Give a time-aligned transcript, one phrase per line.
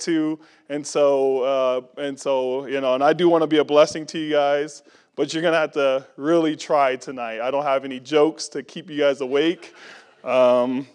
[0.00, 0.40] too.
[0.68, 4.06] And so, uh, and so, you know, and I do want to be a blessing
[4.06, 4.82] to you guys,
[5.16, 7.40] but you're gonna have to really try tonight.
[7.40, 9.74] I don't have any jokes to keep you guys awake.
[10.24, 10.86] Um,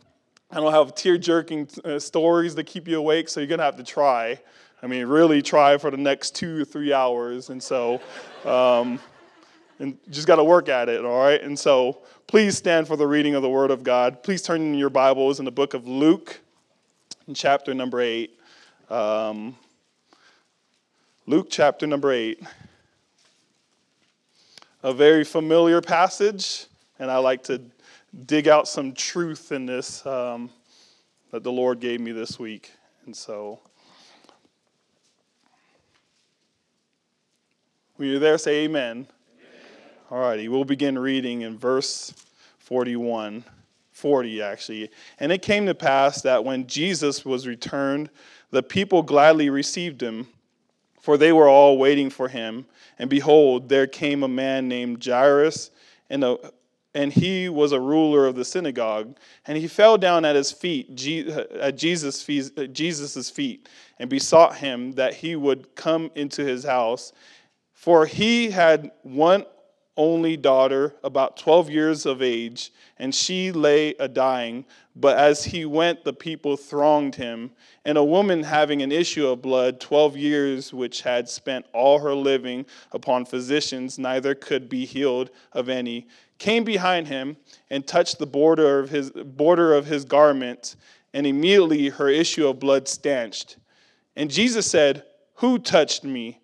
[0.51, 3.83] I don't have tear-jerking uh, stories to keep you awake, so you're gonna have to
[3.83, 4.39] try.
[4.85, 7.49] I mean, really try for the next two or three hours.
[7.49, 7.99] And so,
[8.45, 8.99] um,
[9.79, 11.41] and just got to work at it, all right?
[11.41, 14.21] And so, please stand for the reading of the Word of God.
[14.23, 16.39] Please turn in your Bibles in the book of Luke,
[17.27, 18.34] in chapter number 8.
[18.89, 19.55] Um,
[21.25, 22.39] Luke, chapter number 8.
[24.83, 26.67] A very familiar passage,
[26.99, 27.61] and I like to
[28.27, 30.51] dig out some truth in this um,
[31.31, 32.71] that the Lord gave me this week.
[33.07, 33.59] And so,
[37.97, 38.91] Will you're there say amen?
[38.91, 39.07] amen.
[40.11, 42.13] All righty, we'll begin reading in verse
[42.59, 43.43] 41,
[43.93, 44.91] 40 actually.
[45.19, 48.11] And it came to pass that when Jesus was returned,
[48.55, 50.27] the people gladly received him,
[51.01, 52.65] for they were all waiting for him.
[52.97, 55.71] And behold, there came a man named Jairus,
[56.09, 56.37] and, a,
[56.93, 59.17] and he was a ruler of the synagogue.
[59.45, 60.89] And he fell down at his feet,
[61.59, 62.21] at Jesus'
[63.29, 67.11] feet, and besought him that he would come into his house.
[67.73, 69.45] For he had one
[69.97, 74.65] only daughter, about 12 years of age, and she lay a dying.
[74.95, 77.51] But as he went, the people thronged him.
[77.85, 82.13] And a woman having an issue of blood, 12 years, which had spent all her
[82.13, 86.07] living upon physicians, neither could be healed of any,
[86.37, 87.37] came behind him
[87.69, 90.75] and touched the border of his, border of his garment,
[91.13, 93.57] and immediately her issue of blood stanched.
[94.15, 95.03] And Jesus said,
[95.35, 96.41] Who touched me?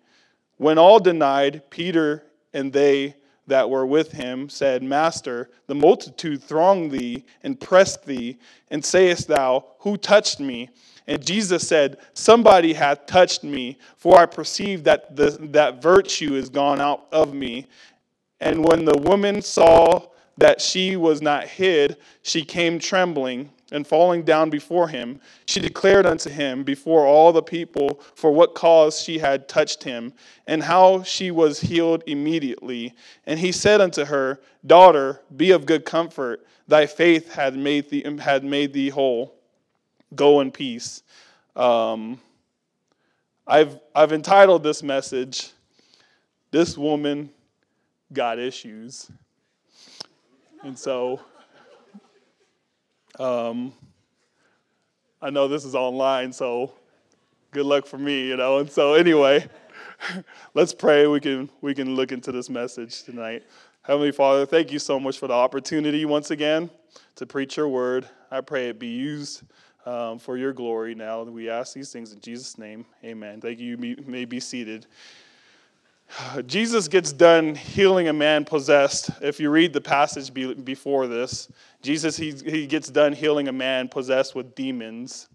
[0.56, 6.88] When all denied, Peter and they that were with him said, Master, the multitude throng
[6.88, 8.38] thee and press thee,
[8.70, 10.70] and sayest thou, Who touched me?
[11.06, 16.48] And Jesus said, Somebody hath touched me, for I perceive that the, that virtue is
[16.48, 17.66] gone out of me.
[18.40, 20.06] And when the woman saw
[20.38, 26.06] that she was not hid, she came trembling and falling down before him, she declared
[26.06, 30.12] unto him before all the people for what cause she had touched him,
[30.46, 32.94] and how she was healed immediately.
[33.26, 38.04] And he said unto her, Daughter, be of good comfort, thy faith had made thee,
[38.20, 39.34] had made thee whole.
[40.14, 41.02] Go in peace.
[41.56, 42.20] Um,
[43.46, 45.50] I've, I've entitled this message,
[46.50, 47.30] This Woman
[48.12, 49.10] Got Issues.
[50.62, 51.20] And so
[53.18, 53.72] um,
[55.20, 56.72] I know this is online, so
[57.52, 58.58] good luck for me, you know.
[58.58, 59.48] And so anyway,
[60.54, 61.06] let's pray.
[61.06, 63.44] We can we can look into this message tonight.
[63.82, 66.70] Heavenly Father, thank you so much for the opportunity once again
[67.16, 68.08] to preach your word.
[68.30, 69.42] I pray it be used
[69.84, 71.22] um, for your glory now.
[71.24, 72.86] We ask these things in Jesus' name.
[73.04, 73.40] Amen.
[73.40, 73.76] Thank you.
[73.76, 74.86] You may be seated.
[76.46, 79.10] Jesus gets done healing a man possessed.
[79.20, 80.32] If you read the passage
[80.64, 81.50] before this,
[81.82, 85.28] Jesus he, he gets done healing a man possessed with demons.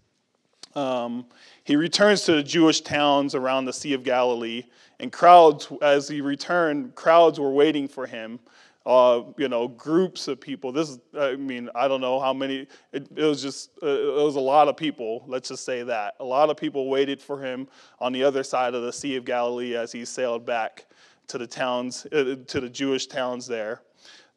[0.74, 1.26] Um,
[1.64, 4.64] he returns to the Jewish towns around the Sea of Galilee,
[5.00, 8.38] and crowds, as he returned, crowds were waiting for him
[8.88, 10.72] uh, you know, groups of people.
[10.72, 12.66] This, I mean, I don't know how many.
[12.90, 15.24] It, it was just, uh, it was a lot of people.
[15.28, 17.68] Let's just say that a lot of people waited for him
[18.00, 20.86] on the other side of the Sea of Galilee as he sailed back
[21.26, 23.82] to the towns, uh, to the Jewish towns there.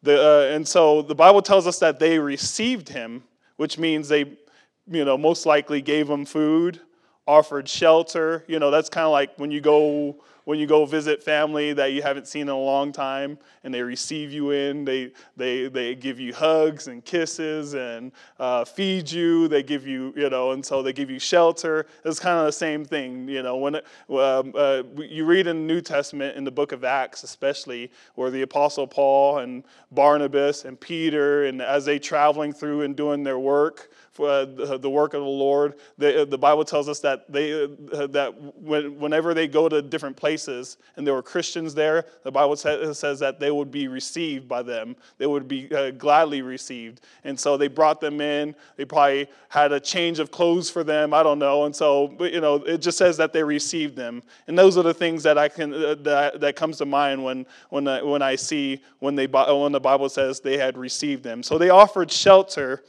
[0.03, 3.23] The, uh, and so the Bible tells us that they received him,
[3.55, 4.37] which means they,
[4.85, 6.81] you know, most likely gave him food,
[7.25, 8.43] offered shelter.
[8.49, 10.17] You know, that's kind of like when you go
[10.51, 13.81] when you go visit family that you haven't seen in a long time and they
[13.81, 19.47] receive you in they they they give you hugs and kisses and uh, feed you
[19.47, 21.85] they give you you know and so they give you shelter.
[22.03, 25.65] It's kind of the same thing you know when it, um, uh, you read in
[25.65, 30.65] the new testament in the book of acts especially where the apostle paul and barnabas
[30.65, 34.45] and peter and as they traveling through and doing their work for uh,
[34.77, 35.75] the, work of the Lord.
[35.97, 40.17] The, the Bible tells us that, they, uh, that when, whenever they go to different
[40.17, 44.49] places and there were Christians there, the Bible says, says that they would be received
[44.49, 44.97] by them.
[45.17, 47.01] They would be uh, gladly received.
[47.23, 48.53] And so they brought them in.
[48.75, 51.13] They probably had a change of clothes for them.
[51.13, 51.63] I don't know.
[51.63, 54.23] And so, but, you know, it just says that they received them.
[54.47, 57.45] And those are the things that I can uh, that, that comes to mind when
[57.69, 61.43] when I, when I see when they when the Bible says they had received them.
[61.43, 62.83] So they offered shelter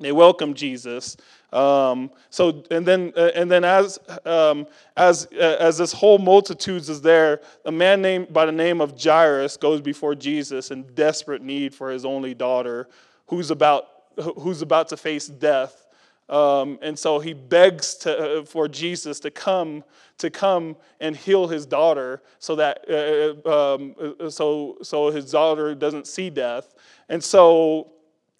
[0.00, 1.16] they welcome Jesus.
[1.52, 4.66] Um, so and then uh, and then as um,
[4.96, 9.00] as uh, as this whole multitudes is there, a man named by the name of
[9.00, 12.88] Jairus goes before Jesus in desperate need for his only daughter,
[13.26, 13.88] who's about
[14.38, 15.86] who's about to face death.
[16.28, 19.82] Um, and so he begs to, uh, for Jesus to come
[20.18, 25.32] to come and heal his daughter so that uh, uh um, uh, so so his
[25.32, 26.74] daughter doesn't see death.
[27.08, 27.90] And so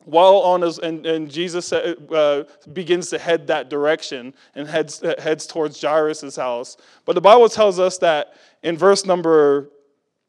[0.04, 5.14] while on his and, and jesus uh, begins to head that direction and heads, uh,
[5.18, 6.76] heads towards jairus' house.
[7.04, 9.70] But the bible tells us that in verse number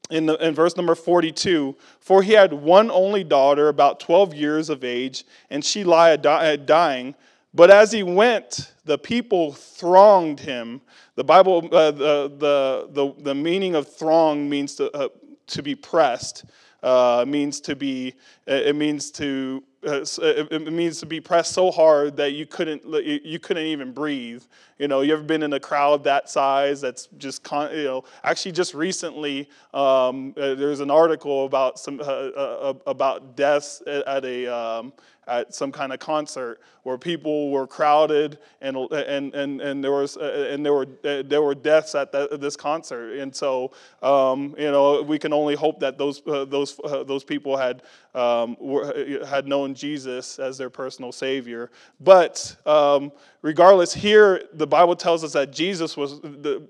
[0.10, 4.70] in, the, in verse number 42 for he had one only daughter about 12 years
[4.70, 7.16] of age and she lay dying.
[7.54, 10.82] But as he went the people thronged him.
[11.16, 15.10] The bible uh, the, the, the, the meaning of throng means to, uh,
[15.48, 16.46] to be pressed
[16.84, 18.14] uh, means to be
[18.48, 23.40] it means to uh, it means to be pressed so hard that you couldn't you
[23.40, 24.44] couldn't even breathe.
[24.78, 28.04] You know you ever been in a crowd that size that's just con- you know
[28.24, 34.24] actually just recently um, uh, there's an article about some uh, uh, about deaths at
[34.24, 34.94] a um,
[35.32, 40.18] at some kind of concert where people were crowded and and and, and there was
[40.18, 43.18] uh, and there were uh, there were deaths at the, this concert.
[43.20, 47.24] And so um, you know we can only hope that those uh, those uh, those
[47.24, 47.84] people had
[48.14, 51.72] um, were, had known Jesus as their personal savior.
[52.02, 53.12] But um,
[53.42, 56.20] regardless here the Bible tells us that Jesus was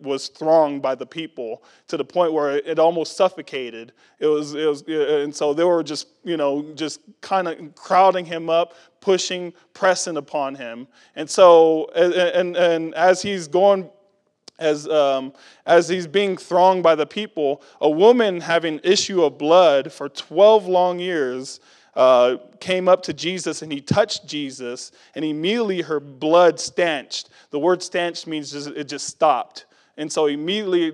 [0.02, 3.94] was thronged by the people to the point where it almost suffocated.
[4.20, 8.26] It was it was and so they were just you know just kind of crowding
[8.26, 10.88] him up pushing, pressing upon him.
[11.16, 13.90] And so, and, and, and as he's going,
[14.60, 15.34] as, um,
[15.66, 20.68] as he's being thronged by the people, a woman having issue of blood for 12
[20.68, 21.60] long years
[21.96, 27.30] uh, came up to Jesus and he touched Jesus, and immediately her blood stanched.
[27.50, 29.66] The word stanched means just, it just stopped.
[30.02, 30.92] And so immediately,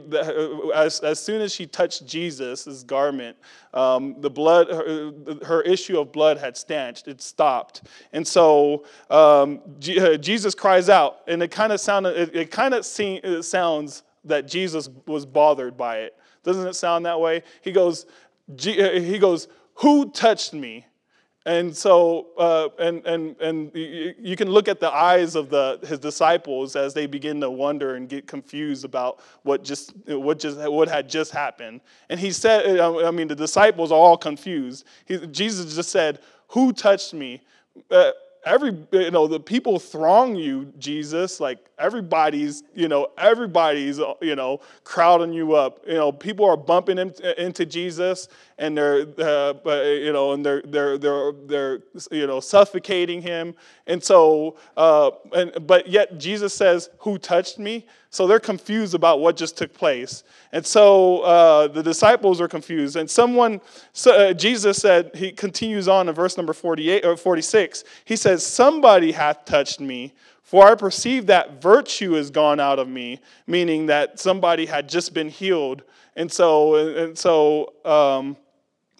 [0.75, 3.37] as, as soon as she touched Jesus' garment,
[3.73, 5.13] um, the blood, her,
[5.45, 7.07] her, issue of blood had stanched.
[7.07, 7.83] It stopped.
[8.11, 9.61] And so um,
[9.97, 14.45] uh, Jesus cries out, and it kind of sounded, it, it kind of sounds that
[14.45, 16.17] Jesus was bothered by it.
[16.43, 17.43] Doesn't it sound that way?
[17.61, 18.07] He goes,
[18.57, 20.85] G- uh, he goes, who touched me?
[21.47, 25.97] And so, uh, and, and, and you can look at the eyes of the, his
[25.97, 30.89] disciples as they begin to wonder and get confused about what just, what just, what
[30.89, 31.79] had just happened.
[32.09, 34.85] And he said, I mean, the disciples are all confused.
[35.05, 37.41] He, Jesus just said, who touched me?
[37.89, 38.11] Uh,
[38.45, 44.59] every you know the people throng you jesus like everybody's you know everybody's you know
[44.83, 45.83] crowding you up.
[45.87, 49.53] You know people are bumping into jesus and they're uh,
[49.83, 51.79] you know and they're they're they're they're
[52.11, 53.55] you know suffocating him.
[53.85, 57.85] And so uh, and but yet jesus says who touched me
[58.17, 60.23] so they're confused about what just took place.
[60.51, 62.95] And so uh, the disciples are confused.
[62.95, 63.61] And someone,
[63.93, 67.83] so, uh, Jesus said, he continues on in verse number 48 or 46.
[68.05, 72.87] He says, Somebody hath touched me, for I perceive that virtue is gone out of
[72.87, 75.83] me, meaning that somebody had just been healed.
[76.15, 78.35] And so, and so um,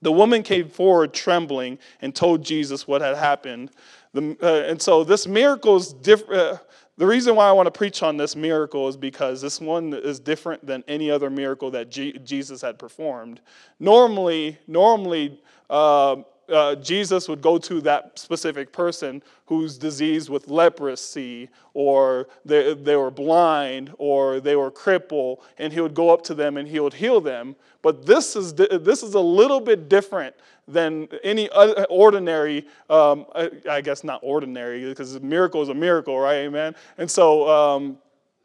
[0.04, 3.72] the woman came forward trembling and told Jesus what had happened.
[4.14, 6.58] The, uh, and so this miracle is different uh,
[6.97, 10.19] the reason why I want to preach on this miracle is because this one is
[10.19, 13.39] different than any other miracle that G- Jesus had performed.
[13.79, 15.39] Normally, normally
[15.69, 16.17] uh,
[16.49, 22.95] uh, Jesus would go to that specific person who's diseased with leprosy, or they, they
[22.95, 26.80] were blind, or they were crippled, and he would go up to them and he
[26.80, 27.56] would heal them.
[27.81, 30.35] But this is, this is a little bit different
[30.68, 31.49] than any
[31.89, 33.25] ordinary, um,
[33.69, 36.39] I guess not ordinary, because a miracle is a miracle, right?
[36.39, 36.75] Amen.
[36.97, 37.97] And so um,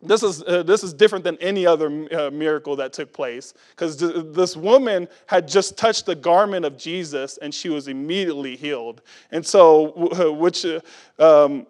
[0.02, 3.96] this is uh, this is different than any other uh, miracle that took place because
[3.96, 9.02] th- this woman had just touched the garment of Jesus and she was immediately healed.
[9.30, 10.66] And so, which.
[10.66, 10.80] Uh,
[11.18, 11.66] um,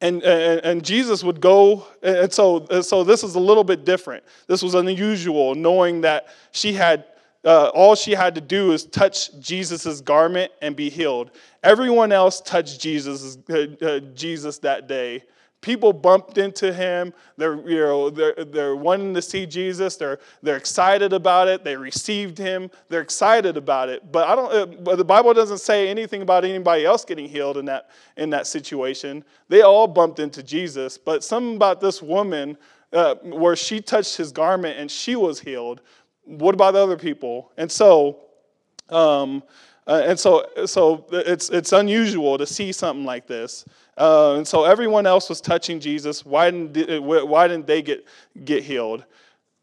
[0.00, 4.24] and, and, and, Jesus would go, and so, so this is a little bit different.
[4.48, 7.04] This was unusual, knowing that she had
[7.44, 11.32] uh, all she had to do is touch Jesus' garment and be healed.
[11.62, 15.22] Everyone else touched Jesus, uh, uh, Jesus that day.
[15.62, 17.14] People bumped into him.
[17.38, 19.96] They're, you know, they're, they're wanting to see Jesus.
[19.96, 21.64] They're, they're excited about it.
[21.64, 22.70] They received him.
[22.90, 24.12] They're excited about it.
[24.12, 27.56] But, I don't, uh, but the Bible doesn't say anything about anybody else getting healed
[27.56, 29.24] in that, in that situation.
[29.48, 30.98] They all bumped into Jesus.
[30.98, 32.58] But something about this woman
[32.92, 35.80] uh, where she touched his garment and she was healed
[36.24, 37.52] what about the other people?
[37.56, 38.20] And so,
[38.88, 39.42] um,
[39.86, 43.64] uh, and so, so it's, it's unusual to see something like this.
[43.96, 46.24] Uh, and so everyone else was touching Jesus.
[46.24, 48.06] Why didn't, why didn't they get,
[48.44, 49.04] get healed?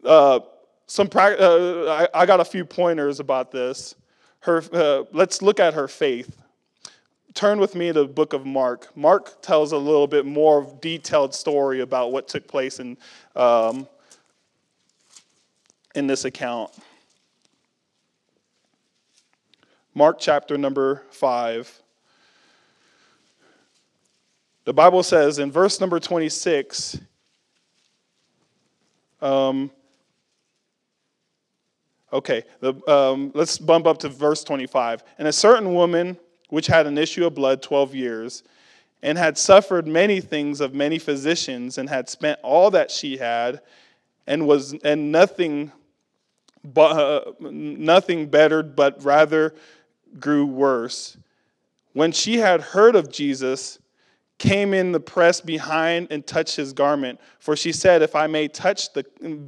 [0.04, 0.42] Uh,
[0.86, 1.28] some uh,
[1.88, 3.96] I, I, got a few pointers about this.
[4.42, 6.42] Her, uh, let's look at her faith.
[7.34, 8.96] turn with me to the book of Mark.
[8.96, 12.98] Mark tells a little bit more detailed story about what took place in,
[13.36, 13.88] um,
[15.96, 16.72] in this account.
[19.94, 21.82] Mark chapter number 5.
[24.70, 27.00] The Bible says in verse number 26,
[29.20, 29.72] um,
[32.14, 35.04] okay, the, um, let's bump up to verse 25.
[35.18, 38.44] And a certain woman which had an issue of blood 12 years,
[39.02, 43.62] and had suffered many things of many physicians, and had spent all that she had,
[44.28, 45.72] and was and nothing,
[46.78, 49.56] uh, nothing bettered, but rather
[50.20, 51.18] grew worse.
[51.94, 53.80] When she had heard of Jesus,
[54.40, 57.20] came in the press behind and touched his garment.
[57.38, 59.04] For she said, If I may touch the,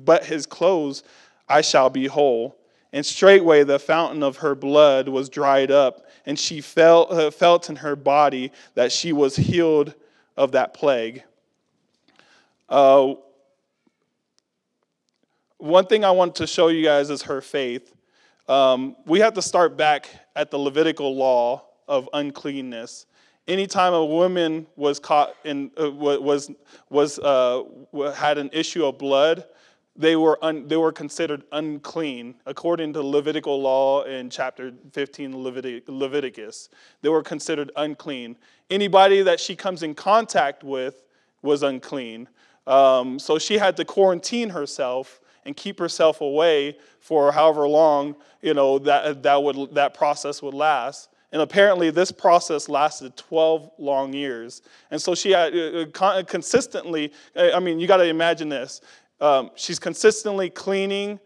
[0.05, 1.03] but his clothes,
[1.49, 2.57] I shall be whole.
[2.93, 7.69] And straightway the fountain of her blood was dried up, and she felt, uh, felt
[7.69, 9.95] in her body that she was healed
[10.35, 11.23] of that plague.
[12.67, 13.13] Uh,
[15.57, 17.93] one thing I want to show you guys is her faith.
[18.49, 23.05] Um, we have to start back at the Levitical law of uncleanness
[23.47, 26.51] anytime a woman was caught in uh, was
[26.89, 27.63] was uh,
[28.15, 29.45] had an issue of blood,
[29.95, 35.83] they were un, they were considered unclean according to Levitical law in chapter 15 Levitic,
[35.87, 36.69] Leviticus.
[37.01, 38.37] They were considered unclean.
[38.69, 41.03] Anybody that she comes in contact with
[41.41, 42.29] was unclean.
[42.67, 48.53] Um, so she had to quarantine herself and keep herself away for however long you
[48.53, 51.09] know that that would that process would last.
[51.31, 54.61] And apparently, this process lasted 12 long years.
[54.89, 58.81] And so she had uh, uh consistently, I mean, you got to imagine this.
[59.21, 61.19] Um, she's consistently cleaning,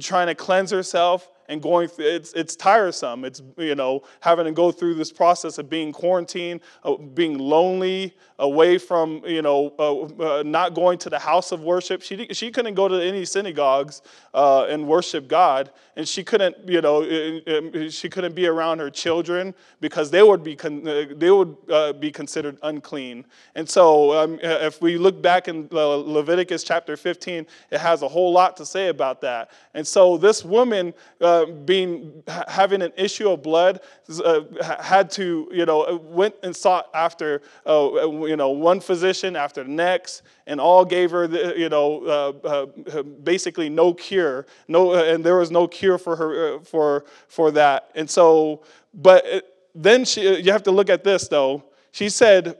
[0.00, 3.24] trying to cleanse herself, and going through it's it's tiresome.
[3.24, 8.16] It's you know having to go through this process of being quarantined uh, being lonely
[8.38, 12.02] away from you know uh, uh, not going to the house of worship.
[12.02, 14.00] She she couldn't go to any synagogues
[14.32, 17.02] uh, and worship god and she couldn't you know
[17.90, 21.92] she couldn't be around her children because they would be con- uh, they would uh,
[21.92, 23.26] be considered unclean.
[23.54, 28.32] And so um, if we look back in leviticus chapter 15 it has a whole
[28.32, 29.50] lot to say about that.
[29.74, 33.80] And so this woman uh, being having an issue of blood
[34.24, 34.40] uh,
[34.80, 37.90] had to you know went and sought after uh,
[38.26, 42.48] you know one physician after the next and all gave her the, you know uh,
[42.48, 47.50] uh, basically no cure no uh, and there was no cure for her for for
[47.52, 47.90] that.
[47.94, 48.62] And so
[48.94, 49.24] but
[49.74, 51.64] then she you have to look at this though.
[51.92, 52.56] She said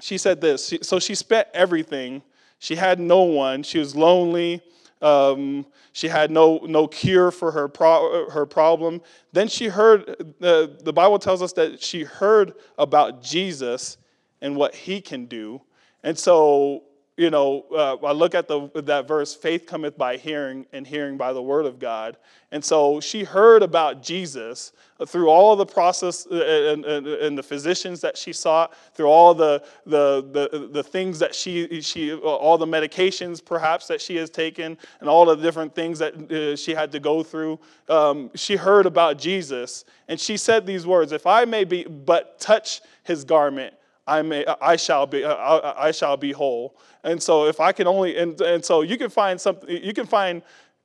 [0.00, 0.74] she said this.
[0.82, 2.22] So she spent everything.
[2.58, 3.62] She had no one.
[3.62, 4.62] She was lonely
[5.02, 9.02] um, she had no, no cure for her, pro- her problem.
[9.32, 10.08] Then she heard,
[10.42, 13.98] uh, the Bible tells us that she heard about Jesus
[14.40, 15.60] and what he can do.
[16.02, 16.84] And so
[17.16, 21.16] you know, uh, I look at the, that verse, faith cometh by hearing, and hearing
[21.16, 22.16] by the word of God.
[22.50, 24.72] And so she heard about Jesus
[25.06, 26.34] through all the process uh,
[26.72, 31.20] and, and, and, the physicians that she sought, through all the, the, the, the things
[31.20, 35.72] that she, she, all the medications perhaps that she has taken, and all the different
[35.72, 37.60] things that uh, she had to go through.
[37.88, 42.40] Um, she heard about Jesus, and she said these words If I may be but
[42.40, 43.74] touch his garment,
[44.06, 46.76] I may I shall be I, I, shall be whole.
[47.04, 50.06] And so if I can only and, and so you can find something you can
[50.06, 50.42] find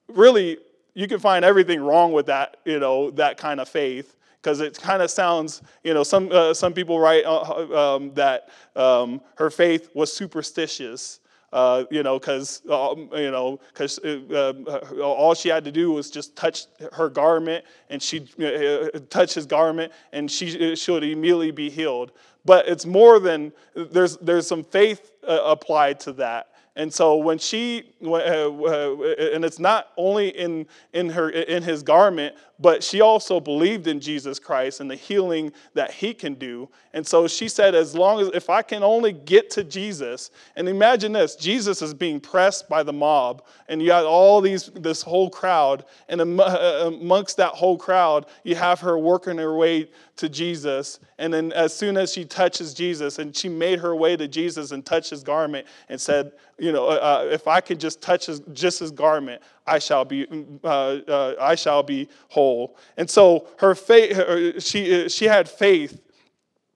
[0.08, 0.58] really
[0.94, 4.80] you can find everything wrong with that you know that kind of faith because it
[4.80, 9.50] kind of sounds you know some uh, some people write uh, um, that um, her
[9.50, 11.20] faith was superstitious.
[11.52, 15.92] Uh, you know, because um, you know, because uh, uh, all she had to do
[15.92, 21.50] was just touch her garment, and she uh, touch his garment, and she should immediately
[21.52, 22.12] be healed.
[22.46, 26.50] But it's more than there's there's some faith uh, applied to that
[26.80, 28.96] and so when she, uh, uh,
[29.34, 34.00] and it's not only in, in, her, in his garment, but she also believed in
[34.00, 36.70] Jesus Christ and the healing that he can do.
[36.94, 40.70] And so she said, as long as, if I can only get to Jesus, and
[40.70, 45.02] imagine this Jesus is being pressed by the mob, and you got all these, this
[45.02, 51.00] whole crowd, and amongst that whole crowd, you have her working her way to Jesus.
[51.18, 54.72] And then as soon as she touches Jesus, and she made her way to Jesus
[54.72, 58.26] and touched his garment and said, you know, uh, uh, if I can just touch
[58.26, 60.28] his, just his garment, I shall be,
[60.64, 62.78] uh, uh, I shall be whole.
[62.98, 66.02] And so her faith, she, uh, she had faith.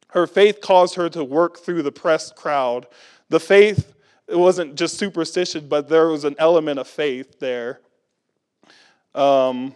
[0.10, 2.88] Her faith caused her to work through the pressed crowd.
[3.30, 3.94] The faith
[4.28, 7.82] it wasn't just superstition, but there was an element of faith there.
[9.14, 9.76] Um,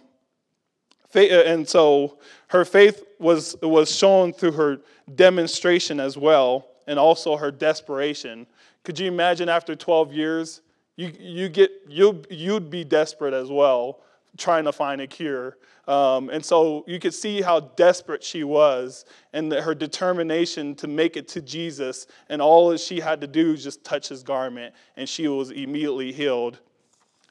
[1.13, 4.79] And so her faith was, was shown through her
[5.15, 8.45] demonstration as well, and also her desperation.
[8.83, 10.61] Could you imagine after 12 years,
[10.95, 14.01] you, you get, you, you'd be desperate as well,
[14.37, 15.57] trying to find a cure.
[15.87, 21.15] Um, and so you could see how desperate she was and her determination to make
[21.15, 22.07] it to Jesus.
[22.29, 25.51] And all that she had to do was just touch his garment, and she was
[25.51, 26.59] immediately healed.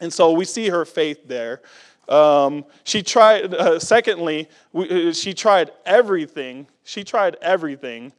[0.00, 1.62] And so we see her faith there.
[2.08, 6.66] Um, she tried, uh, secondly, we, uh, she tried everything.
[6.84, 8.12] She tried everything.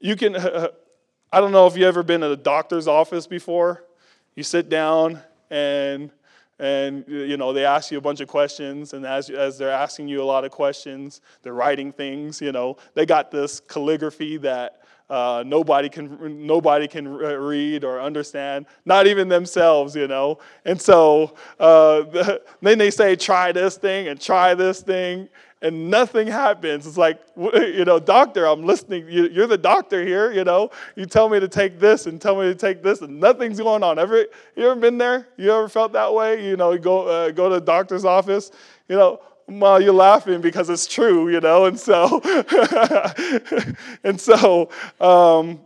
[0.00, 0.68] You can, uh,
[1.34, 3.82] I don't know if you've ever been at a doctor's office before.
[4.36, 6.12] You sit down and
[6.60, 10.06] and you know they ask you a bunch of questions and as, as they're asking
[10.06, 14.84] you a lot of questions they're writing things you know they got this calligraphy that
[15.10, 20.38] uh, nobody can nobody can read or understand, not even themselves, you know.
[20.64, 25.28] And so uh, then they say, "Try this thing and try this thing,"
[25.62, 26.86] and nothing happens.
[26.86, 29.06] It's like, you know, doctor, I'm listening.
[29.08, 30.70] You're the doctor here, you know.
[30.96, 33.82] You tell me to take this and tell me to take this, and nothing's going
[33.82, 33.98] on.
[33.98, 35.28] Ever you ever been there?
[35.36, 36.46] You ever felt that way?
[36.46, 38.50] You know, you go uh, go to the doctor's office,
[38.88, 42.20] you know well, you're laughing because it's true, you know, and so,
[44.04, 44.70] and so,
[45.00, 45.60] um,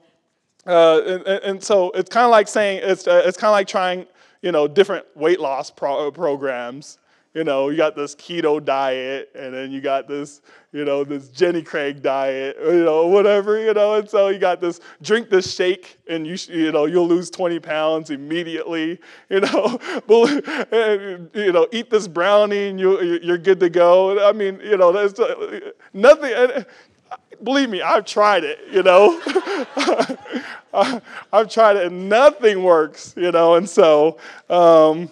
[0.66, 3.68] uh, and, and, so it's kind of like saying it's uh, it's kind of like
[3.68, 4.06] trying,
[4.42, 6.97] you know, different weight loss pro- programs,
[7.34, 10.40] you know, you got this keto diet, and then you got this,
[10.72, 14.60] you know, this Jenny Craig diet, you know, whatever, you know, and so you got
[14.60, 19.78] this drink this shake, and you, you know, you'll lose 20 pounds immediately, you know,
[21.34, 24.26] you know, eat this brownie, and you, you're good to go.
[24.26, 25.60] I mean, you know, there's uh,
[25.92, 26.64] nothing.
[27.42, 29.20] Believe me, I've tried it, you know.
[31.32, 34.18] I've tried it, and nothing works, you know, and so.
[34.50, 35.10] Um,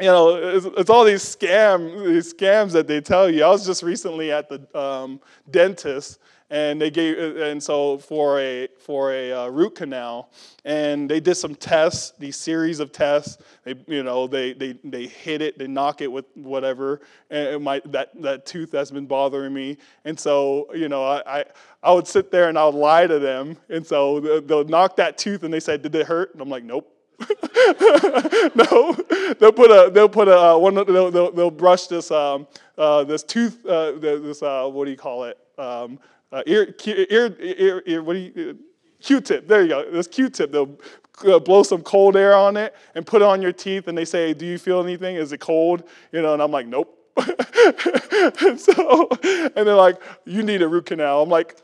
[0.00, 3.44] you know, it's, it's, all these scam, these scams that they tell you.
[3.44, 8.68] I was just recently at the um, dentist, and they gave, and so for a
[8.78, 10.30] for a uh, root canal,
[10.64, 13.38] and they did some tests, these series of tests.
[13.64, 17.80] They, you know, they they they hit it, they knock it with whatever, and my
[17.86, 21.40] that that tooth that's been bothering me, and so you know, I.
[21.40, 21.44] I
[21.82, 23.56] I would sit there and I would lie to them.
[23.70, 26.32] And so they'll knock that tooth and they say, Did it hurt?
[26.34, 26.94] And I'm like, Nope.
[28.54, 28.92] no,
[29.38, 32.46] they'll put a they'll put a uh, one they'll, they'll, they'll brush this um,
[32.78, 35.38] uh, this tooth uh, this uh, what do you call it?
[35.58, 35.98] Um,
[36.32, 38.58] uh, ear, ear, ear, ear what do you
[39.00, 40.78] Q-tip there you go this Q-tip they'll
[41.26, 44.04] uh, blow some cold air on it and put it on your teeth and they
[44.04, 45.16] say do you feel anything?
[45.16, 45.84] Is it cold?
[46.12, 46.96] You know and I'm like nope.
[47.16, 51.22] And so and they're like you need a root canal.
[51.22, 51.56] I'm like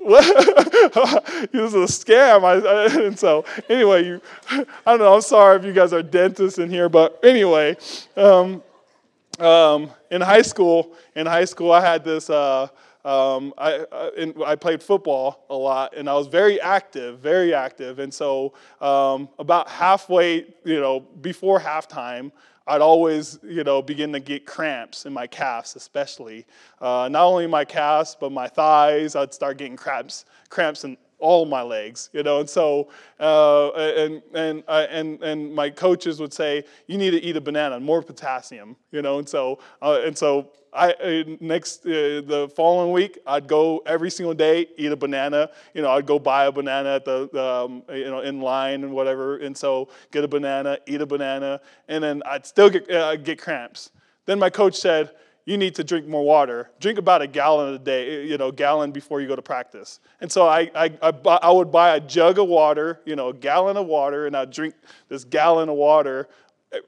[0.04, 2.44] this is a scam.
[2.44, 5.14] I, I, and so, anyway, you, I don't know.
[5.14, 7.76] I'm sorry if you guys are dentists in here, but anyway,
[8.16, 8.62] um,
[9.38, 12.28] um, in high school, in high school, I had this.
[12.30, 12.68] Uh,
[13.04, 17.98] um, I, I, I, played football a lot, and I was very active, very active.
[17.98, 22.32] And so, um, about halfway, you know, before halftime,
[22.66, 26.46] I'd always, you know, begin to get cramps in my calves, especially.
[26.80, 29.16] Uh, not only my calves, but my thighs.
[29.16, 32.40] I'd start getting cramps, cramps in all my legs, you know.
[32.40, 32.88] And so,
[33.20, 37.40] uh, and and uh, and and my coaches would say, you need to eat a
[37.40, 39.18] banana, more potassium, you know.
[39.18, 44.10] And so, uh, and so I uh, next uh, the following week I'd go every
[44.10, 45.50] single day eat a banana.
[45.72, 48.92] You know, I'd go buy a banana at the um, you know in line and
[48.92, 53.16] whatever, and so get a banana, eat a banana, and then I'd still get uh,
[53.16, 53.90] get cramps.
[54.26, 55.12] Then my coach said,
[55.44, 56.70] "You need to drink more water.
[56.80, 58.26] Drink about a gallon a day.
[58.26, 61.70] You know, gallon before you go to practice." And so I I, I, I would
[61.70, 64.74] buy a jug of water, you know, a gallon of water, and I'd drink
[65.08, 66.28] this gallon of water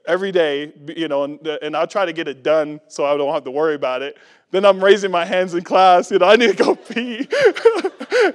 [0.07, 3.33] every day, you know, and, and I'll try to get it done so I don't
[3.33, 4.17] have to worry about it.
[4.49, 7.27] Then I'm raising my hands in class, you know, I need to go pee.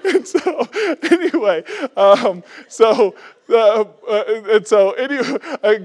[0.04, 0.68] and so,
[1.10, 1.64] anyway,
[1.96, 3.14] um, so,
[3.48, 5.78] uh, uh, and so, anyway, uh,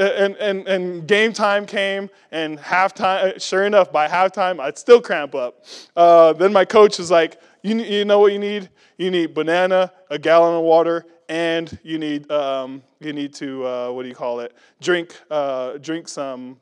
[0.00, 5.34] and, and, and game time came, and halftime, sure enough, by halftime, I'd still cramp
[5.34, 5.64] up.
[5.94, 8.70] Uh, then my coach was like, you, you know what you need?
[8.96, 13.90] You need banana, a gallon of water, and you need um, you need to uh,
[13.90, 14.54] what do you call it?
[14.80, 16.58] Drink uh, drink some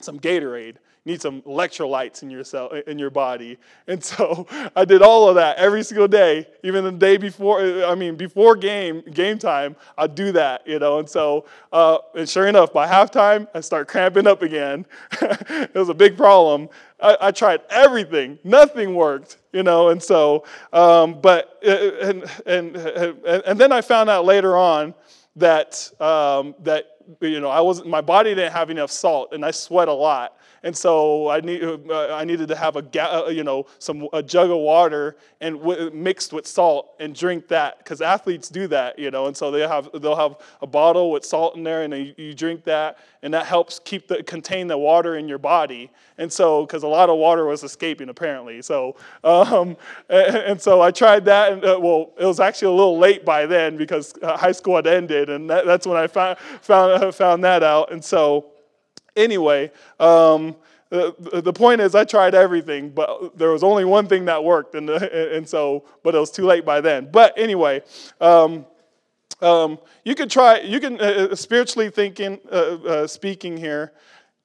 [0.00, 0.76] some Gatorade.
[1.06, 3.58] Need some electrolytes in your cell, in your body.
[3.86, 7.62] And so I did all of that every single day, even the day before.
[7.84, 10.98] I mean, before game game time, I'd do that, you know.
[10.98, 14.84] And so, uh, and sure enough, by halftime, I start cramping up again.
[15.22, 16.68] it was a big problem.
[17.00, 19.88] I, I, tried everything, nothing worked, you know.
[19.88, 21.70] And so, um, but uh,
[22.02, 24.94] and, and and and then I found out later on
[25.36, 29.50] that um, that you know, I wasn't, my body didn't have enough salt, and I
[29.50, 30.36] sweat a lot.
[30.62, 34.08] And so I, need, uh, I needed to have a, ga- uh, you know, some,
[34.12, 38.66] a jug of water and w- mixed with salt and drink that because athletes do
[38.68, 39.26] that, you know.
[39.26, 42.34] And so they have, they'll have a bottle with salt in there and you, you
[42.34, 45.90] drink that and that helps keep the, contain the water in your body.
[46.18, 48.62] And so, because a lot of water was escaping apparently.
[48.62, 49.76] So, um,
[50.08, 51.52] and, and, so I tried that.
[51.52, 54.76] And, uh, well, it was actually a little late by then because uh, high school
[54.76, 55.28] had ended.
[55.28, 57.92] And that, that's when I found, found, found that out.
[57.92, 58.52] And so,
[59.16, 60.56] Anyway, um,
[60.88, 64.74] the, the point is, I tried everything, but there was only one thing that worked,
[64.74, 67.10] and, and so, but it was too late by then.
[67.12, 67.82] But anyway,
[68.20, 68.66] um,
[69.40, 73.92] um, you can try, you can, uh, uh spiritually thinking, uh, uh, speaking here,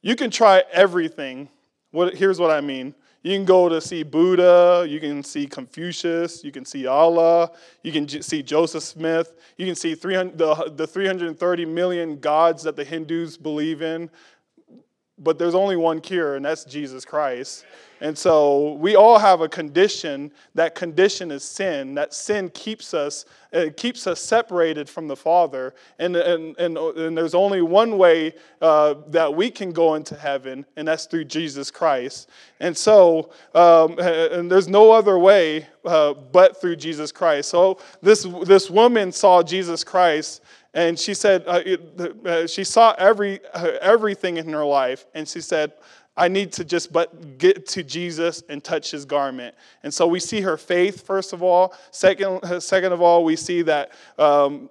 [0.01, 1.49] you can try everything.
[1.91, 2.93] What, here's what I mean.
[3.23, 7.49] You can go to see Buddha, you can see Confucius, you can see Allah,
[7.81, 12.75] you can see Joseph Smith, you can see 300, the, the 330 million gods that
[12.75, 14.12] the Hindus believe in
[15.17, 17.65] but there's only one cure, and that's Jesus Christ.
[18.01, 20.32] And so we all have a condition.
[20.54, 21.95] That condition is sin.
[21.95, 25.73] That sin keeps us, it keeps us separated from the Father.
[25.97, 30.65] And, and, and, and there's only one way uh, that we can go into heaven,
[30.75, 32.30] and that's through Jesus Christ.
[32.60, 37.49] And so, um, and there's no other way uh, but through Jesus Christ.
[37.49, 40.41] So this, this woman saw Jesus Christ
[40.76, 41.62] and she said uh,
[42.26, 45.74] uh, she saw every uh, everything in her life and she said
[46.16, 50.20] i need to just but get to jesus and touch his garment and so we
[50.20, 54.70] see her faith first of all second, uh, second of all we see that um,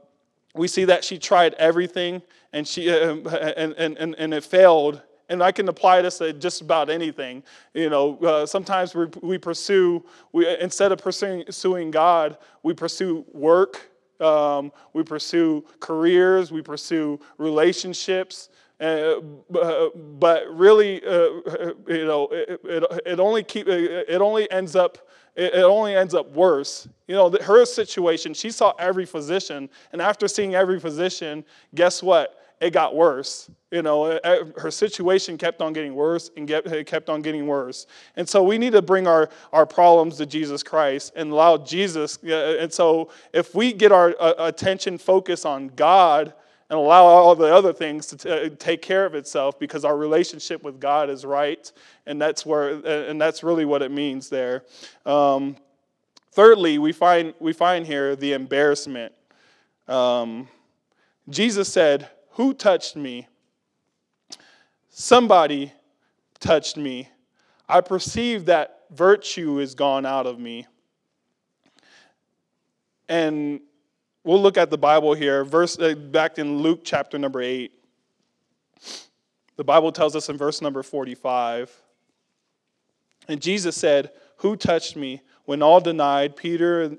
[0.54, 3.16] we see that she tried everything and she uh,
[3.56, 7.42] and, and, and, and it failed and I can apply this to just about anything.
[7.72, 13.24] You know, uh, sometimes we, we pursue, we, instead of pursuing, pursuing God, we pursue
[13.32, 18.48] work, um, we pursue careers, we pursue relationships.
[18.80, 19.20] Uh,
[20.18, 21.10] but really, uh,
[21.88, 24.98] you know, it, it, it, only keep it only ends up
[25.36, 26.88] it only ends up worse.
[27.08, 32.43] You know, her situation, she saw every physician, and after seeing every physician, guess what?
[32.60, 33.50] It got worse.
[33.70, 34.18] You know,
[34.56, 37.86] her situation kept on getting worse and get, it kept on getting worse.
[38.16, 42.18] And so we need to bring our, our problems to Jesus Christ and allow Jesus.
[42.22, 46.32] And so if we get our attention focused on God
[46.70, 49.96] and allow all the other things to t- uh, take care of itself because our
[49.96, 51.70] relationship with God is right,
[52.06, 54.64] and that's where, and that's really what it means there.
[55.04, 55.56] Um,
[56.32, 59.12] thirdly, we find, we find here the embarrassment.
[59.88, 60.48] Um,
[61.28, 63.28] Jesus said, who touched me?
[64.90, 65.72] Somebody
[66.40, 67.08] touched me.
[67.68, 70.66] I perceive that virtue is gone out of me.
[73.08, 73.60] And
[74.24, 77.72] we'll look at the Bible here, verse uh, back in Luke chapter number 8.
[79.56, 81.72] The Bible tells us in verse number 45.
[83.28, 85.22] And Jesus said, Who touched me?
[85.44, 86.96] When all denied, Peter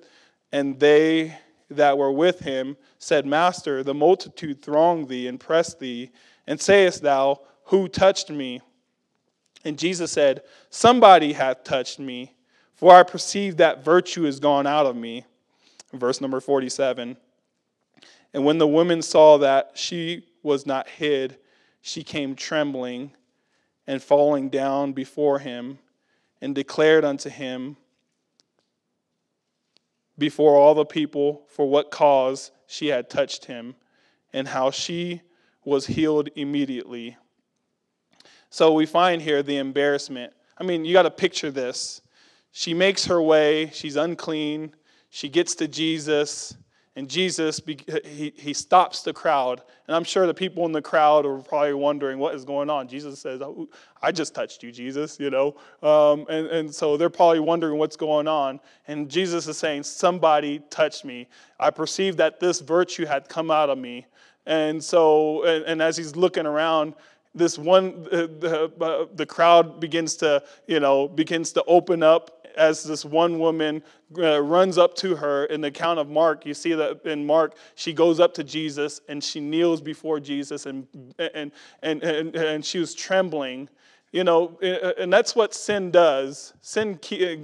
[0.51, 1.37] and they
[1.69, 6.11] that were with him said, Master, the multitude throng thee and press thee,
[6.47, 8.61] and sayest thou, Who touched me?
[9.63, 12.33] And Jesus said, Somebody hath touched me,
[12.75, 15.25] for I perceive that virtue is gone out of me.
[15.93, 17.17] Verse number 47.
[18.33, 21.37] And when the woman saw that she was not hid,
[21.81, 23.11] she came trembling
[23.87, 25.79] and falling down before him,
[26.41, 27.77] and declared unto him
[30.17, 33.75] before all the people for what cause she had touched him
[34.33, 35.21] and how she
[35.63, 37.17] was healed immediately.
[38.49, 40.33] So we find here the embarrassment.
[40.57, 42.01] I mean, you got to picture this.
[42.51, 44.73] She makes her way, she's unclean,
[45.09, 46.55] she gets to Jesus,
[46.97, 47.59] and Jesus,
[48.05, 49.61] he, he stops the crowd.
[49.87, 52.87] And I'm sure the people in the crowd are probably wondering what is going on.
[52.87, 53.67] Jesus says, oh,
[54.01, 55.57] I just touched you, Jesus, you know.
[55.83, 58.61] Um, and, and so they're probably wondering what's going on.
[58.87, 61.27] And Jesus is saying, Somebody touched me.
[61.59, 64.05] I perceived that this virtue had come out of me.
[64.45, 66.93] And so, and, and as he's looking around,
[67.33, 72.83] this one, the, the, the crowd begins to, you know, begins to open up as
[72.83, 73.83] this one woman
[74.17, 77.55] uh, runs up to her in the account of Mark, you see that in Mark,
[77.75, 80.87] she goes up to Jesus and she kneels before Jesus and,
[81.17, 83.69] and, and, and, and she was trembling.
[84.11, 86.53] You know, and that's what sin does.
[86.61, 86.99] Sin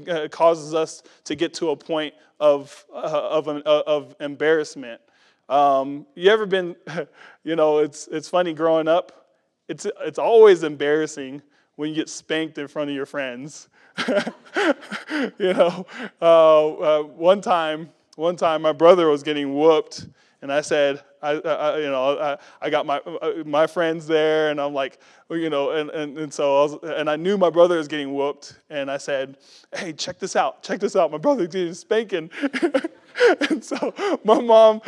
[0.10, 5.02] uh, causes us to get to a point of, uh, of, uh, of embarrassment.
[5.50, 6.78] Um, you ever been,
[7.44, 9.28] you know, it's, it's funny growing up,
[9.68, 11.42] it's, it's always embarrassing
[11.76, 13.70] when you get spanked in front of your friends.
[14.08, 15.86] you know,
[16.22, 20.08] uh, uh, one time, one time my brother was getting whooped,
[20.42, 23.00] And I said, I, I you know, I, I got my
[23.46, 27.10] my friends there, and I'm like, you know, and, and, and so I was, and
[27.10, 29.38] I knew my brother was getting whooped, and I said,
[29.76, 32.32] hey, check this out, check this out, my brother's getting spanking.
[33.50, 33.94] and so
[34.24, 34.82] my mom,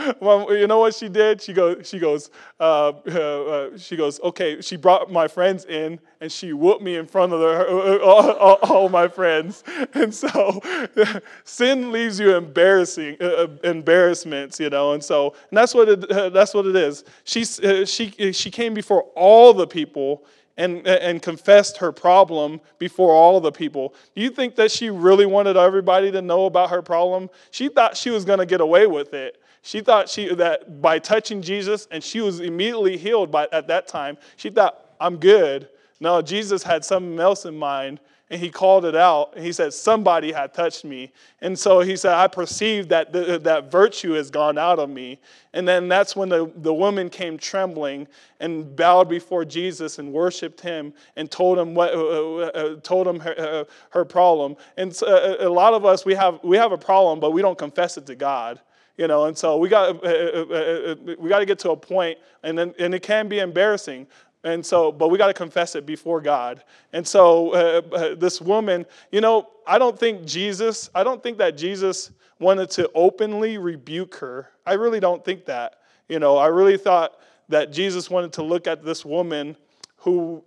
[0.49, 1.41] you know what she did?
[1.41, 4.61] She goes, she goes, uh, uh, uh, she goes, okay.
[4.61, 8.55] She brought my friends in and she whooped me in front of the, all, all,
[8.63, 9.63] all my friends.
[9.93, 10.61] And so
[11.43, 14.93] sin leaves you embarrassing, uh, uh, embarrassments, you know.
[14.93, 17.03] And so and that's what it, uh, that's what it is.
[17.23, 20.25] She, she, she came before all the people
[20.57, 23.95] and, and confessed her problem before all the people.
[24.15, 27.29] Do you think that she really wanted everybody to know about her problem?
[27.51, 29.41] She thought she was going to get away with it.
[29.63, 33.87] She thought she, that by touching Jesus, and she was immediately healed by, at that
[33.87, 35.69] time, she thought, I'm good.
[35.99, 37.99] No, Jesus had something else in mind
[38.33, 39.33] and he called it out.
[39.35, 41.11] And he said somebody had touched me.
[41.41, 45.19] And so he said i perceived that the, that virtue has gone out of me.
[45.53, 48.07] And then that's when the, the woman came trembling
[48.39, 53.07] and bowed before jesus and worshiped him and told him what uh, uh, uh told
[53.07, 54.55] him her, uh, her problem.
[54.77, 57.43] And so, uh, a lot of us we have we have a problem but we
[57.43, 58.59] don't confess it to god
[58.95, 59.25] you know?
[59.25, 62.95] And so we got uh, we got to get to a point and then and
[62.95, 64.07] it can be embarrassing
[64.43, 66.63] and so, but we got to confess it before God.
[66.91, 71.37] And so, uh, uh, this woman, you know, I don't think Jesus, I don't think
[71.37, 74.49] that Jesus wanted to openly rebuke her.
[74.65, 75.79] I really don't think that.
[76.09, 79.55] You know, I really thought that Jesus wanted to look at this woman
[79.97, 80.43] who,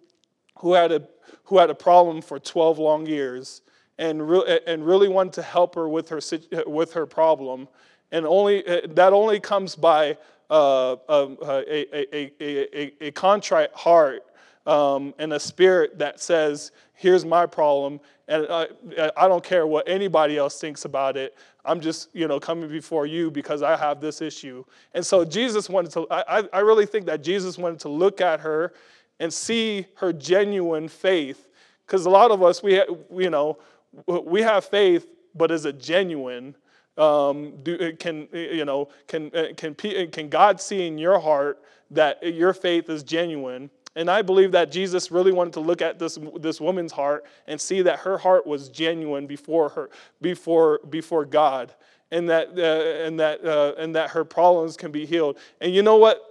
[0.59, 1.09] who, had, a,
[1.45, 3.63] who had a problem for 12 long years
[3.99, 6.21] and, re- and really wanted to help her with her,
[6.67, 7.67] with her problem.
[8.13, 10.19] And only, that only comes by
[10.51, 14.25] uh, um, uh, a, a, a, a, contrite heart
[14.67, 18.69] um, and a spirit that says, here's my problem, and I,
[19.17, 21.37] I don't care what anybody else thinks about it.
[21.65, 24.65] I'm just, you know, coming before you because I have this issue.
[24.95, 28.41] And so Jesus wanted to, I, I really think that Jesus wanted to look at
[28.41, 28.73] her
[29.21, 31.49] and see her genuine faith.
[31.87, 32.83] Because a lot of us, we,
[33.17, 33.59] you know,
[34.07, 36.55] we have faith, but is it genuine?
[36.97, 38.89] Um, do, can you know?
[39.07, 43.71] Can can can God see in your heart that your faith is genuine?
[43.97, 47.59] And I believe that Jesus really wanted to look at this, this woman's heart and
[47.59, 51.75] see that her heart was genuine before her before before God,
[52.11, 55.39] and that uh, and that uh, and that her problems can be healed.
[55.63, 56.23] And you know what?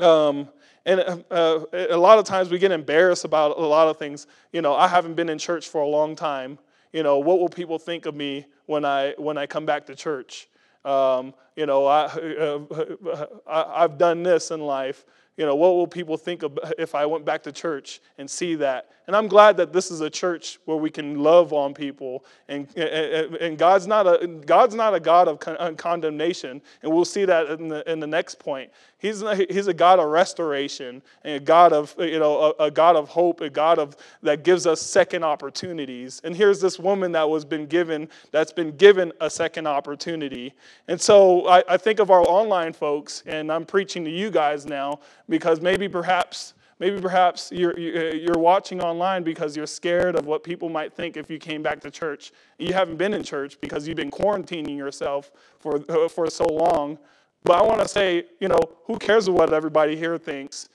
[0.00, 0.48] Um,
[0.86, 4.28] and uh, a lot of times we get embarrassed about a lot of things.
[4.52, 6.58] You know, I haven't been in church for a long time.
[6.92, 9.94] You know, what will people think of me when I when I come back to
[9.94, 10.48] church?
[10.84, 15.04] Um, you know, I, uh, I I've done this in life
[15.42, 16.44] you know, what will people think
[16.78, 18.92] if I went back to church and see that?
[19.08, 22.24] And I'm glad that this is a church where we can love on people.
[22.46, 26.62] And, and, God's, not a, God's not a God of con- uh, condemnation.
[26.82, 28.70] And we'll see that in the, in the next point.
[28.98, 32.94] He's, he's a God of restoration and a God of, you know, a, a God
[32.94, 36.20] of hope, a God of, that gives us second opportunities.
[36.22, 40.54] And here's this woman that was been given, that's been given a second opportunity.
[40.86, 44.64] And so I, I think of our online folks, and I'm preaching to you guys
[44.64, 45.00] now
[45.32, 50.68] because maybe perhaps maybe perhaps you're, you're watching online because you're scared of what people
[50.68, 52.32] might think if you came back to church.
[52.58, 56.98] You haven't been in church because you've been quarantining yourself for, for so long.
[57.44, 60.68] But i want to say you know who cares what everybody here thinks?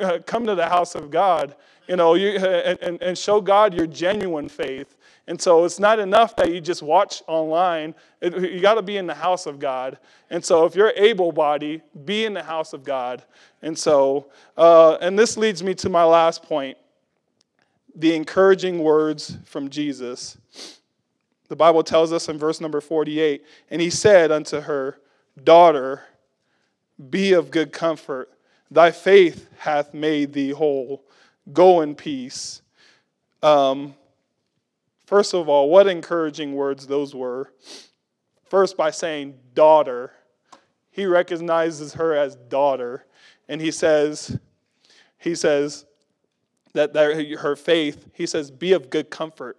[0.00, 1.56] Uh, come to the house of god
[1.88, 4.96] you know you, and, and show god your genuine faith
[5.28, 7.94] and so it's not enough that you just watch online.
[8.22, 9.98] It, you got to be in the house of God.
[10.30, 13.22] And so if you're able bodied, be in the house of God.
[13.60, 16.78] And so, uh, and this leads me to my last point
[17.94, 20.38] the encouraging words from Jesus.
[21.48, 24.98] The Bible tells us in verse number 48 And he said unto her,
[25.44, 26.04] Daughter,
[27.10, 28.30] be of good comfort.
[28.70, 31.04] Thy faith hath made thee whole.
[31.52, 32.62] Go in peace.
[33.42, 33.94] Um,
[35.08, 37.50] First of all, what encouraging words those were.
[38.44, 40.12] First, by saying, daughter.
[40.90, 43.06] He recognizes her as daughter.
[43.48, 44.38] And he says,
[45.16, 45.86] he says
[46.74, 49.56] that her faith, he says, be of good comfort.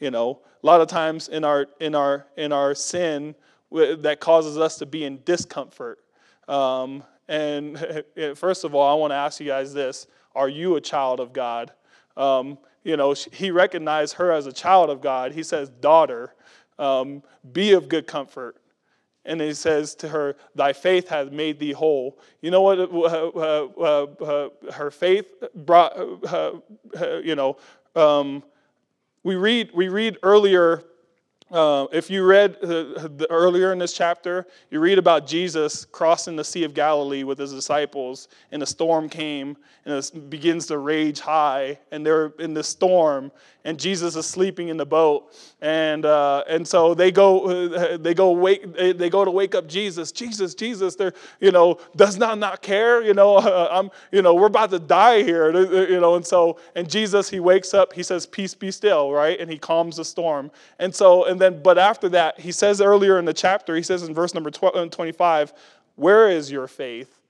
[0.00, 3.34] You know, a lot of times in our in our in our sin
[3.70, 5.98] that causes us to be in discomfort.
[6.48, 7.78] Um, and
[8.34, 11.34] first of all, I want to ask you guys this: Are you a child of
[11.34, 11.72] God?
[12.16, 15.32] Um, you know, he recognized her as a child of God.
[15.32, 16.32] He says, Daughter,
[16.78, 18.56] um, be of good comfort.
[19.24, 22.16] And he says to her, Thy faith hath made thee whole.
[22.40, 22.78] You know what?
[22.78, 26.52] Uh, uh, uh, her faith brought, uh,
[26.96, 27.56] uh, you know,
[27.96, 28.44] um,
[29.24, 30.84] we, read, we read earlier
[31.50, 32.66] uh, if you read uh,
[33.16, 37.38] the, earlier in this chapter, you read about Jesus crossing the Sea of Galilee with
[37.38, 42.54] his disciples, and a storm came and it begins to rage high, and they're in
[42.54, 43.30] the storm,
[43.64, 48.12] and Jesus is sleeping in the boat, and uh, and so they go uh, they
[48.12, 50.96] go wake they go to wake up Jesus, Jesus, Jesus.
[50.96, 53.38] They're you know does not not care, you know
[53.70, 55.56] I'm you know we're about to die here,
[55.88, 59.38] you know, and so and Jesus he wakes up, he says peace be still, right,
[59.38, 61.24] and he calms the storm, and so.
[61.26, 64.14] And and then, but after that, he says earlier in the chapter, he says in
[64.14, 65.52] verse number 12, 25,
[65.96, 67.20] where is your faith?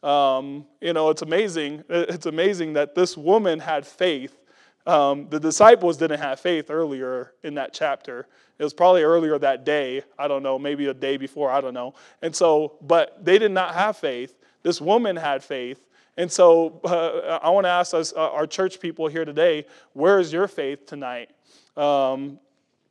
[0.00, 1.82] Um, you know, it's amazing.
[1.88, 4.38] It's amazing that this woman had faith.
[4.86, 8.28] Um, the disciples didn't have faith earlier in that chapter.
[8.60, 10.02] It was probably earlier that day.
[10.16, 11.94] I don't know, maybe a day before, I don't know.
[12.22, 14.38] And so, but they did not have faith.
[14.62, 15.84] This woman had faith.
[16.16, 20.20] And so uh, I want to ask us, uh, our church people here today, where
[20.20, 21.30] is your faith tonight?
[21.76, 22.38] Um,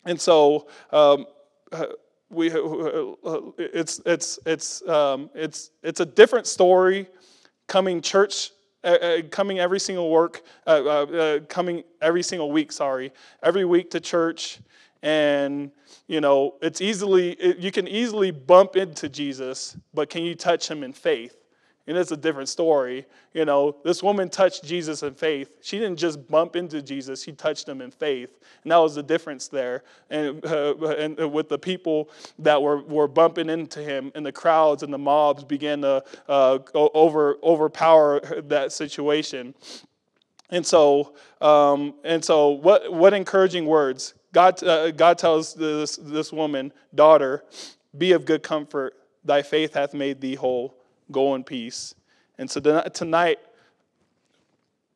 [0.08, 1.26] and so um,
[1.72, 1.86] uh,
[2.30, 7.08] we, uh, uh, it's, it's, it's, um, it's, it's a different story
[7.68, 8.52] coming church
[8.84, 13.12] uh, coming every single work, uh, uh, coming every single week, sorry,
[13.44, 14.60] every week to church.
[15.04, 15.72] And,
[16.08, 20.70] you know, it's easily, it, you can easily bump into Jesus, but can you touch
[20.70, 21.36] him in faith?
[21.88, 23.06] And it's a different story.
[23.34, 25.50] You know, this woman touched Jesus in faith.
[25.62, 28.30] She didn't just bump into Jesus, she touched him in faith.
[28.64, 29.84] And that was the difference there.
[30.10, 34.84] And, uh, and with the people that were, were bumping into him, and the crowds
[34.84, 39.56] and the mobs began to uh, over, overpower that situation.
[40.50, 44.14] And so, um, and so what, what encouraging words.
[44.34, 47.44] God, uh, God tells this, this woman, daughter,
[47.98, 48.94] be of good comfort.
[49.24, 50.77] Thy faith hath made thee whole
[51.12, 51.96] Go in peace.
[52.38, 52.60] And so
[52.94, 53.40] tonight,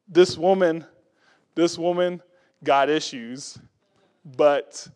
[0.08, 0.86] this woman,
[1.56, 2.22] this woman
[2.64, 3.58] got issues,
[4.38, 4.88] but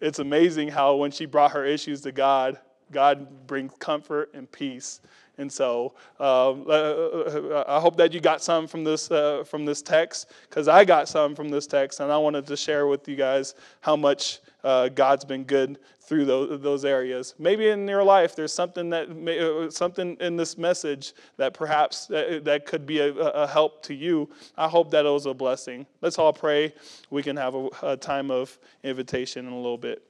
[0.00, 2.58] it's amazing how when she brought her issues to God,
[2.90, 5.00] God brings comfort and peace.
[5.36, 9.64] And so um, uh, uh, I hope that you got some from this uh, from
[9.64, 13.08] this text, because I got some from this text, and I wanted to share with
[13.08, 17.34] you guys how much uh, God's been good through those, those areas.
[17.38, 22.06] Maybe in your life there's something that may, uh, something in this message that perhaps
[22.06, 24.28] that, that could be a, a, help to you.
[24.56, 25.86] I hope that it was a blessing.
[26.00, 26.74] Let's all pray.
[27.10, 30.02] We can have a, a time of invitation in a little bit.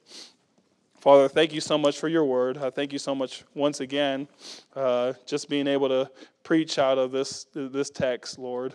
[0.99, 2.57] Father, thank you so much for your word.
[2.57, 4.27] I thank you so much once again,
[4.75, 6.09] uh, just being able to
[6.43, 8.73] preach out of this this text, Lord.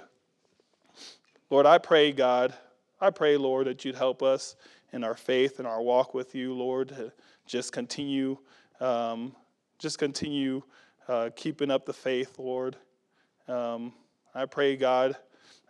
[1.51, 2.55] Lord, I pray, God,
[3.01, 4.55] I pray, Lord, that you'd help us
[4.93, 6.89] in our faith and our walk with you, Lord.
[6.89, 7.13] to
[7.47, 8.39] Just continue,
[8.81, 9.35] um,
[9.79, 10.63] just continue
[11.09, 12.77] uh, keeping up the faith, Lord.
[13.49, 13.93] Um,
[14.35, 15.17] I pray, God,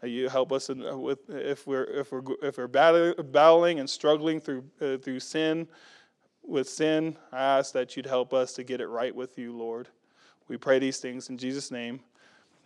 [0.00, 4.40] that you help us in, with if we're if we're if we're battling and struggling
[4.40, 5.68] through uh, through sin,
[6.42, 7.16] with sin.
[7.32, 9.88] I ask that you'd help us to get it right with you, Lord.
[10.48, 12.00] We pray these things in Jesus' name.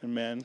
[0.02, 0.44] Amen.